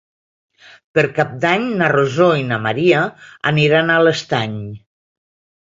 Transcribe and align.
Per 0.97 1.03
Cap 1.17 1.35
d'Any 1.43 1.67
na 1.83 1.91
Rosó 1.93 2.31
i 2.41 2.47
na 2.53 2.59
Maria 2.65 3.03
aniran 3.53 3.95
a 3.95 4.01
l'Estany. 4.09 4.59